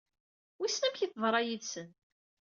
Wissen 0.59 0.85
amek 0.87 0.99
i 1.01 1.07
teḍra 1.11 1.39
yid-sen? 1.47 1.89